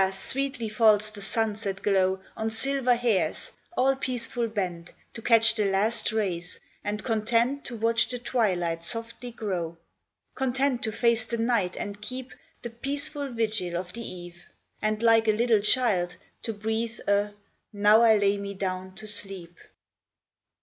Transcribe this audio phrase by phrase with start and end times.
[0.11, 6.11] sweetly falls the sunset glow On silver hairs, all peaceful bent To catch the last
[6.11, 9.77] rays, and content To watch the twilight softly grow;
[10.33, 12.31] Content to face the night and keep
[12.63, 14.47] The peaceful vigil of the eve,
[14.81, 17.35] And like a little child to breathe A"
[17.71, 19.55] Now I lay me down to sleep."